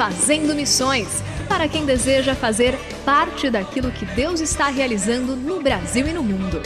[0.00, 6.12] Fazendo Missões para quem deseja fazer parte daquilo que Deus está realizando no Brasil e
[6.14, 6.62] no mundo.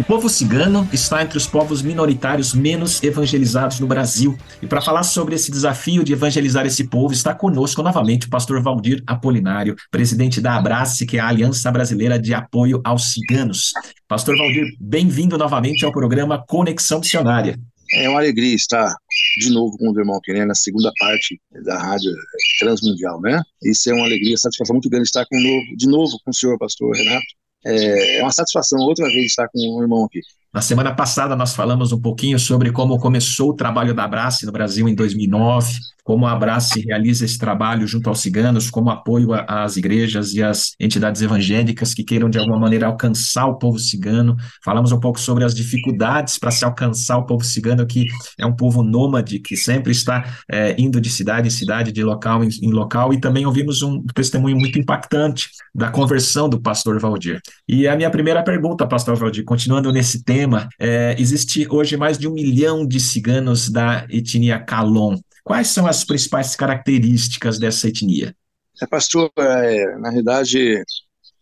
[0.00, 4.36] O povo cigano está entre os povos minoritários menos evangelizados no Brasil.
[4.60, 8.60] E para falar sobre esse desafio de evangelizar esse povo, está conosco novamente o pastor
[8.60, 13.70] Valdir Apolinário, presidente da Abrace, que é a Aliança Brasileira de Apoio aos Ciganos.
[14.08, 17.56] Pastor Valdir, bem-vindo novamente ao programa Conexão Missionária.
[17.92, 18.94] É uma alegria estar
[19.38, 22.12] de novo com o irmão Kené na segunda parte da rádio
[22.58, 23.42] transmundial, né?
[23.62, 26.56] Isso é uma alegria, satisfação muito grande estar com novo, de novo com o senhor
[26.58, 27.26] pastor Renato.
[27.64, 30.20] É, é uma satisfação outra vez estar com o irmão aqui.
[30.52, 34.50] Na semana passada nós falamos um pouquinho sobre como começou o trabalho da Abrace no
[34.50, 39.76] Brasil em 2009, como a Abrace realiza esse trabalho junto aos ciganos, como apoio às
[39.76, 44.36] igrejas e às entidades evangélicas que queiram de alguma maneira alcançar o povo cigano.
[44.64, 48.06] Falamos um pouco sobre as dificuldades para se alcançar o povo cigano, que
[48.36, 52.42] é um povo nômade, que sempre está é, indo de cidade em cidade, de local
[52.42, 57.40] em, em local, e também ouvimos um testemunho muito impactante da conversão do pastor Valdir.
[57.68, 60.39] E a minha primeira pergunta, pastor Valdir, continuando nesse tema,
[60.78, 65.18] é, existe hoje mais de um milhão de ciganos da etnia Calon.
[65.44, 68.34] Quais são as principais características dessa etnia?
[68.80, 70.82] É, pastor, é, na realidade,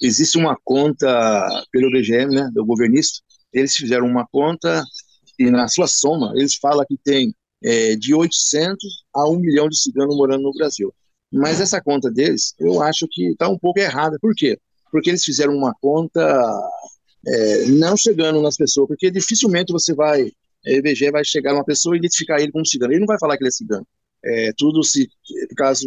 [0.00, 3.20] existe uma conta pelo BGM, né, do governista.
[3.52, 4.82] Eles fizeram uma conta
[5.38, 8.78] e na sua soma eles falam que tem é, de 800
[9.14, 10.92] a 1 milhão de ciganos morando no Brasil.
[11.32, 14.16] Mas essa conta deles, eu acho que está um pouco errada.
[14.20, 14.58] Por quê?
[14.90, 16.22] Porque eles fizeram uma conta
[17.26, 20.30] é, não chegando nas pessoas, porque dificilmente você vai
[20.66, 22.92] a IBGE vai chegar uma pessoa e identificar ele como cigano.
[22.92, 23.86] Ele não vai falar que ele é cigano.
[24.24, 25.08] É, tudo se,
[25.48, 25.84] por causa,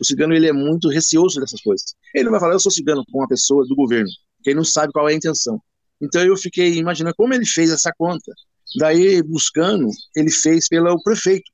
[0.00, 1.94] o cigano ele é muito receoso dessas coisas.
[2.14, 4.08] Ele não vai falar, eu sou cigano com uma pessoa do governo,
[4.42, 5.60] que ele não sabe qual é a intenção.
[6.00, 8.32] Então eu fiquei imaginando como ele fez essa conta.
[8.78, 11.50] Daí, buscando, ele fez pelo prefeito.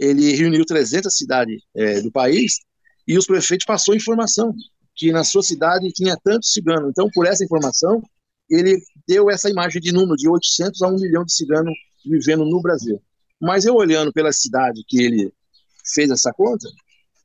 [0.00, 2.58] Ele reuniu 300 cidades é, do país
[3.06, 4.54] e os prefeitos passou informação
[4.94, 6.88] que na sua cidade tinha tanto cigano.
[6.90, 8.02] Então, por essa informação,
[8.48, 12.60] ele deu essa imagem de número de 800 a 1 milhão de ciganos vivendo no
[12.60, 13.00] Brasil.
[13.40, 15.32] Mas eu olhando pela cidade que ele
[15.94, 16.68] fez essa conta,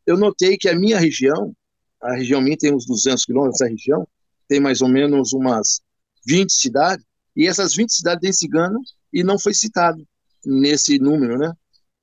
[0.06, 1.56] eu notei que a minha região,
[2.01, 4.07] a região minha tem uns 200 quilômetros, essa região
[4.47, 5.81] tem mais ou menos umas
[6.28, 8.79] 20 cidades, e essas 20 cidades têm cigano
[9.11, 10.05] e não foi citado
[10.45, 11.51] nesse número, né?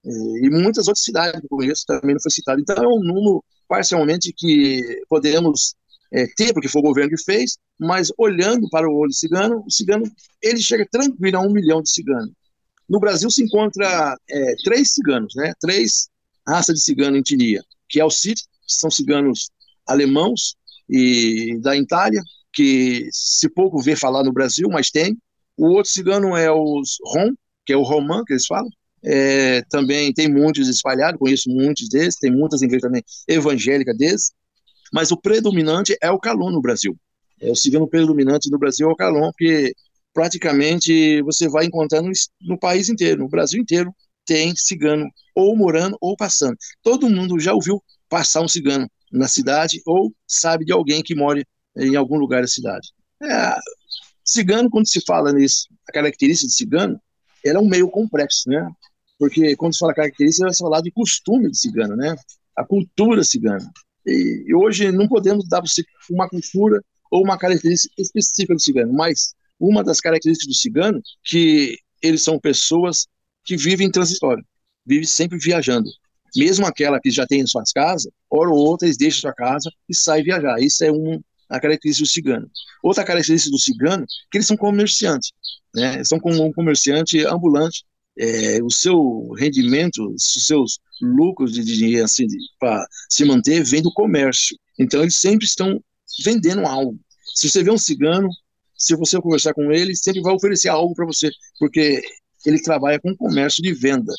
[0.04, 2.60] E muitas outras cidades que eu conheço também não foi citado.
[2.60, 5.75] Então é um número parcialmente que podemos
[6.12, 9.71] é, ter, porque foi o governo que fez, mas olhando para o olho cigano, o
[9.71, 10.04] cigano
[10.43, 12.32] ele chega tranquilo a um milhão de ciganos.
[12.88, 15.52] No Brasil se encontra é, três ciganos, né?
[15.61, 16.08] Três
[16.46, 18.34] raças de cigano em etnia, que é o que
[18.67, 19.49] são ciganos
[19.87, 20.56] alemãos
[20.88, 22.20] e da Itália,
[22.52, 25.17] que se pouco vê falar no Brasil, mas tem.
[25.56, 27.32] O outro cigano é os Rom,
[27.64, 28.69] que é o Romã, que eles falam.
[29.02, 34.32] É, também tem muitos espalhados, conheço muitos deles, tem muitas igrejas também evangélicas deles,
[34.92, 36.96] mas o predominante é o Calon no Brasil.
[37.40, 39.75] É, o cigano predominante no Brasil é o Calon, porque
[40.12, 42.10] praticamente você vai encontrar no,
[42.42, 43.94] no país inteiro, no Brasil inteiro,
[44.26, 46.56] tem cigano ou morando ou passando.
[46.82, 51.43] Todo mundo já ouviu passar um cigano na cidade ou sabe de alguém que mora
[51.76, 52.88] em algum lugar da cidade.
[53.22, 53.54] É,
[54.25, 57.00] cigano, quando se fala nisso, a característica de cigano,
[57.44, 58.70] ela é um meio complexo, né?
[59.19, 62.14] Porque quando se fala característica, vai falar de costume de cigano, né?
[62.56, 63.70] A cultura cigana.
[64.06, 65.62] E, hoje não podemos dar
[66.11, 71.76] uma cultura ou uma característica específica do cigano, mas uma das características do cigano que
[72.02, 73.06] eles são pessoas
[73.44, 74.44] que vivem transitório,
[74.87, 75.91] vivem sempre viajando.
[76.37, 79.94] Mesmo aquela que já tem suas casas, hora ou outra eles deixam sua casa e
[79.94, 80.61] saem viajar.
[80.61, 82.50] Isso é um, a característica do cigano.
[82.82, 85.32] Outra característica do cigano que eles são comerciantes,
[85.75, 86.03] né?
[86.05, 87.85] São como um comerciante ambulante.
[88.22, 92.26] É, o seu rendimento, os seus lucros de dinheiro assim,
[92.58, 94.56] para se manter vem do comércio.
[94.78, 95.82] Então eles sempre estão
[96.22, 96.99] vendendo algo.
[97.34, 98.28] Se você vê um cigano,
[98.76, 102.02] se você conversar com ele, sempre vai oferecer algo para você, porque
[102.44, 104.12] ele trabalha com comércio de venda.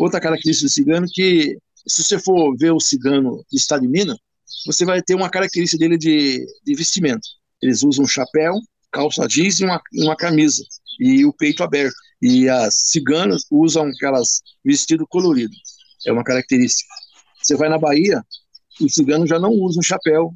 [0.00, 1.56] Outra característica do cigano que,
[1.86, 4.18] se você for ver o cigano do estado de Minas,
[4.66, 7.26] você vai ter uma característica dele de, de vestimento.
[7.62, 8.54] Eles usam um chapéu,
[8.90, 10.64] calça jeans e uma, uma camisa,
[10.98, 11.94] e o peito aberto.
[12.20, 15.54] E as ciganas usam aquelas vestido colorido.
[16.06, 16.88] É uma característica.
[17.42, 18.22] Você vai na Bahia,
[18.80, 20.34] os ciganos já não usam chapéu,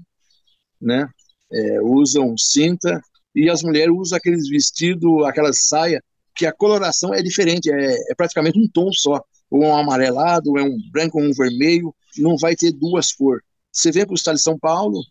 [0.81, 1.09] né?
[1.53, 3.01] É, usam cinta
[3.35, 6.03] e as mulheres usam aqueles vestidos, aquelas saia
[6.35, 10.59] que a coloração é diferente, é, é, praticamente um tom só, ou um amarelado, ou
[10.59, 13.45] é um branco ou um vermelho, não vai ter duas cores.
[13.71, 15.03] Você vem para o estado de São Paulo,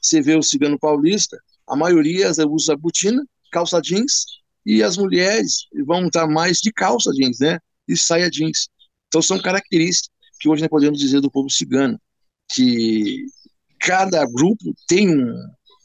[0.00, 3.22] você vê o cigano paulista, a maioria usa botina,
[3.52, 4.24] calça jeans,
[4.64, 7.58] e as mulheres vão estar mais de calça jeans, né?
[7.88, 8.68] E saia jeans.
[9.08, 12.00] Então são características que hoje nós podemos dizer do povo cigano,
[12.52, 13.26] que
[13.78, 15.34] cada grupo tem um,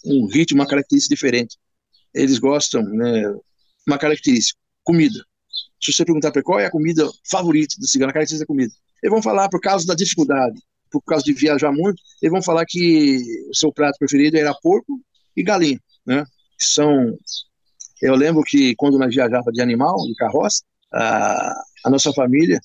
[0.06, 1.58] um ritmo, uma característica diferente.
[2.14, 3.24] Eles gostam, né?
[3.88, 5.24] Uma característica, comida.
[5.82, 8.74] Se você perguntar para qual é a comida favorita do cigano, a característica da comida,
[9.04, 12.66] eles vão falar por causa da dificuldade, por causa de viajar muito, eles vão falar
[12.66, 13.20] que
[13.50, 15.02] o seu prato preferido era porco
[15.36, 16.26] e galinha, né?
[16.58, 17.18] São,
[18.02, 20.64] eu lembro que quando nós viajava de animal, de carroça,
[20.94, 21.54] a,
[21.86, 22.60] a nossa família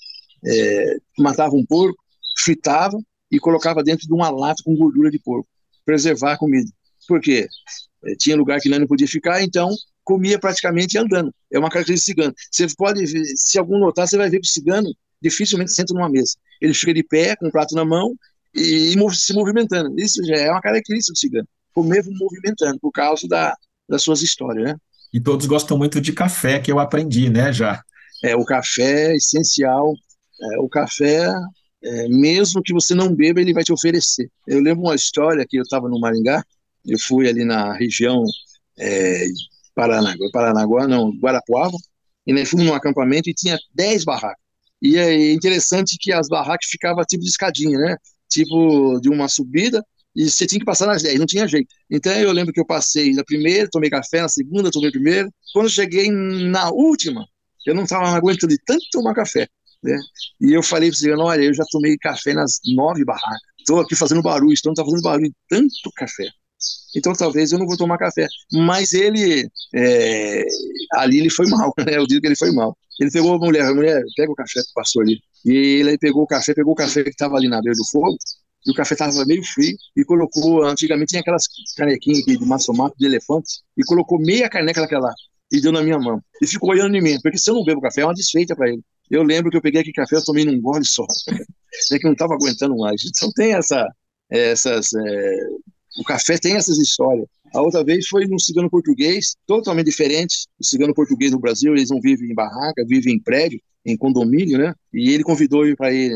[0.47, 1.99] é, matava um porco,
[2.39, 2.99] fritava
[3.31, 5.49] e colocava dentro de uma lata com gordura de porco,
[5.85, 6.71] preservar a comida.
[7.07, 7.47] Por quê?
[8.05, 9.71] É, tinha lugar que não podia ficar, então
[10.05, 11.33] comia praticamente andando.
[11.53, 12.35] É uma característica cigana.
[12.51, 14.89] Você pode, ver, se algum notar, você vai ver que o cigano
[15.23, 16.37] dificilmente senta numa mesa.
[16.61, 18.15] Ele fica de pé, com o prato na mão
[18.55, 19.99] e, e se movimentando.
[20.01, 21.49] Isso já é uma característica do cigano.
[21.73, 23.55] Comer movimentando, por causa da,
[23.89, 24.77] das suas histórias, né?
[25.13, 27.83] E todos gostam muito de café, que eu aprendi, né, já.
[28.23, 29.95] É, o café é essencial.
[30.41, 31.27] É, o café,
[31.83, 34.31] é, mesmo que você não beba, ele vai te oferecer.
[34.47, 36.45] Eu lembro uma história que eu estava no Maringá,
[36.87, 38.25] eu fui ali na região
[38.79, 39.27] é,
[39.75, 41.77] Paranaguá, Paranaguá, não, Guarapuava,
[42.27, 44.41] e nós fomos num acampamento e tinha 10 barracas.
[44.83, 47.97] E é interessante que as barracas ficavam tipo de escadinha, né?
[48.29, 49.85] Tipo de uma subida,
[50.15, 51.69] e você tinha que passar nas 10, não tinha jeito.
[51.91, 55.33] Então eu lembro que eu passei na primeira, tomei café, na segunda, tomei primeiro.
[55.53, 57.25] Quando eu cheguei na última,
[57.67, 59.47] eu não estava aguentando de tanto tomar café.
[59.83, 59.99] Né?
[60.41, 63.51] E eu falei para você, olha, eu já tomei café nas nove barracas.
[63.59, 66.29] Estou aqui fazendo barulho, então está fazendo barulho tanto café
[66.95, 68.27] então talvez eu não vou tomar café.
[68.53, 70.45] Mas ele, é,
[70.95, 71.97] ali ele foi mal, né?
[71.97, 72.77] Eu digo que ele foi mal.
[73.01, 75.19] Ele pegou a mulher, a mulher, pega o café que passou ali.
[75.45, 78.17] E ele pegou o café, pegou o café que estava ali na beira do fogo,
[78.67, 81.45] e o café estava meio frio, e colocou, antigamente tinha aquelas
[81.77, 85.13] canequinhas de massomato de elefante, e colocou meia caneca daquela
[85.53, 86.23] e deu na minha mão.
[86.41, 88.69] E ficou olhando em mim, porque se eu não bebo café, é uma desfeita para
[88.69, 88.83] ele.
[89.11, 91.05] Eu lembro que eu peguei aquele café, eu tomei num gole só,
[91.93, 93.03] é que eu não estava aguentando mais.
[93.05, 93.85] Então tem essa,
[94.31, 95.37] essas é,
[95.99, 97.27] o café tem essas histórias.
[97.53, 100.47] A outra vez foi num cigano português, totalmente diferente.
[100.59, 104.57] O cigano português no Brasil, eles não vivem em barraca, vivem em prédio, em condomínio,
[104.57, 104.73] né?
[104.95, 106.13] E ele convidou eu para ir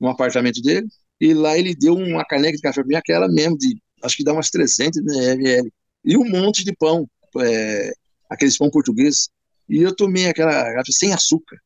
[0.00, 0.86] no apartamento dele.
[1.22, 4.24] E lá ele deu uma caneca de café para mim, aquela mesmo, de acho que
[4.24, 5.70] dá umas 300 ml.
[6.04, 7.92] E um monte de pão, é,
[8.28, 9.28] aqueles pão portugueses.
[9.68, 11.56] E eu tomei aquela sem açúcar,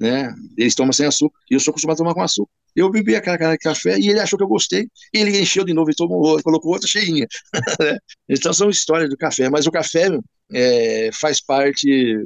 [0.00, 0.34] né?
[0.56, 1.38] Eles tomam sem açúcar.
[1.50, 2.50] E eu sou acostumado a tomar com açúcar.
[2.74, 5.66] Eu bebi aquela caneca de café e ele achou que eu gostei, e ele encheu
[5.66, 7.26] de novo e tomou colocou outra cheinha.
[8.26, 10.08] então são histórias do café, mas o café
[10.50, 12.16] é, faz parte,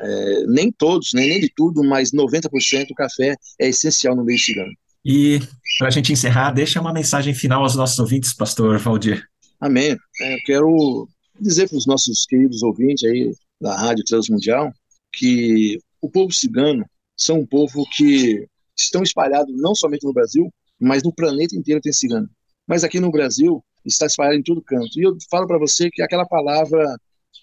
[0.00, 4.38] é, nem todos, né, nem de tudo, mas 90% do café é essencial no meio
[4.40, 4.72] cigano.
[5.04, 5.40] E
[5.78, 9.26] para a gente encerrar, deixa uma mensagem final aos nossos ouvintes, pastor Valdir.
[9.60, 9.96] Amém.
[10.20, 11.08] É, eu quero
[11.40, 14.72] dizer para os nossos queridos ouvintes aí da Rádio Transmundial
[15.12, 16.84] que o povo cigano
[17.16, 18.46] são um povo que
[18.76, 22.28] estão espalhados não somente no Brasil, mas no planeta inteiro tem cigano.
[22.66, 24.98] Mas aqui no Brasil está espalhado em todo canto.
[24.98, 26.96] E eu falo para você que aquela palavra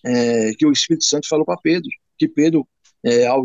[0.06, 2.68] é, que o Espírito Santo falou para Pedro, que Pedro,
[3.04, 3.44] é, ao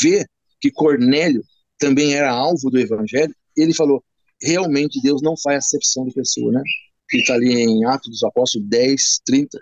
[0.00, 0.26] ver
[0.60, 1.42] que Cornélio
[1.78, 4.02] também era alvo do Evangelho, ele falou:
[4.42, 6.62] realmente Deus não faz acepção de pessoa, né?
[7.08, 9.58] Que está ali em Atos dos Apóstolos 10, 30.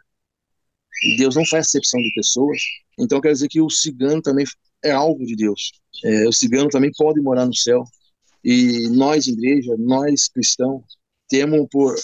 [1.16, 2.58] Deus não faz acepção de pessoas.
[2.98, 4.44] Então quer dizer que o cigano também
[4.84, 5.72] é algo de Deus.
[6.04, 7.84] É, o cigano também pode morar no céu.
[8.44, 10.82] E nós, igreja, nós cristãos,
[11.28, 11.94] temos por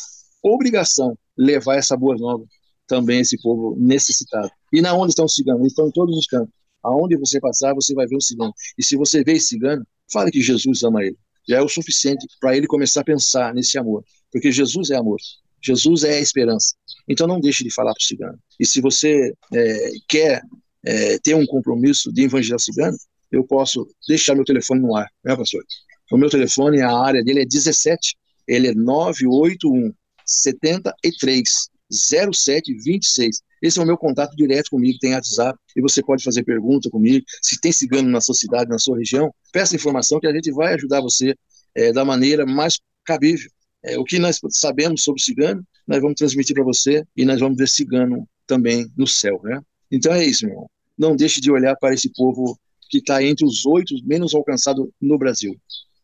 [0.42, 2.44] obrigação levar essa boa nova
[2.86, 4.50] também a esse povo necessitado.
[4.72, 5.60] E na onde estão os ciganos?
[5.60, 6.52] Eles estão em todos os campos.
[6.82, 8.52] Aonde você passar, você vai ver um cigano.
[8.76, 11.16] E se você vê esse cigano, fale que Jesus ama ele.
[11.48, 14.04] Já é o suficiente para ele começar a pensar nesse amor.
[14.32, 15.18] Porque Jesus é amor.
[15.62, 16.74] Jesus é a esperança.
[17.08, 18.38] Então não deixe de falar para o cigano.
[18.58, 20.42] E se você é, quer
[20.84, 22.96] é, ter um compromisso de evangelizar cigano,
[23.32, 25.64] eu posso deixar meu telefone no ar, né, pastor?
[26.12, 29.92] O meu telefone, a área dele é 17, ele é 981
[30.26, 33.40] 73 0726.
[33.62, 37.24] Esse é o meu contato direto comigo, tem WhatsApp, e você pode fazer pergunta comigo.
[37.40, 40.74] Se tem cigano na sua cidade, na sua região, peça informação que a gente vai
[40.74, 41.34] ajudar você
[41.74, 43.50] é, da maneira mais cabível.
[43.82, 47.56] É, o que nós sabemos sobre cigano, nós vamos transmitir para você e nós vamos
[47.56, 49.60] ver cigano também no céu, né?
[49.90, 50.70] Então é isso, meu irmão.
[50.96, 52.58] Não deixe de olhar para esse povo
[52.88, 55.54] que está entre os oito menos alcançados no Brasil.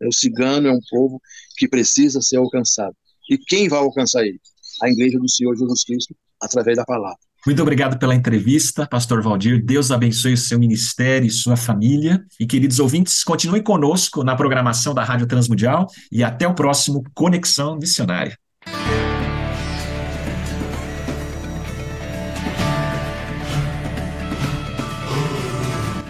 [0.01, 1.21] É, o cigano é um povo
[1.57, 2.95] que precisa ser alcançado.
[3.31, 4.41] E quem vai alcançar ele?
[4.83, 7.19] A igreja do Senhor Jesus Cristo, através da palavra.
[7.47, 9.65] Muito obrigado pela entrevista, Pastor Valdir.
[9.65, 12.23] Deus abençoe o seu ministério e sua família.
[12.39, 17.79] E, queridos ouvintes, continuem conosco na programação da Rádio Transmundial e até o próximo Conexão
[17.79, 18.37] Missionária.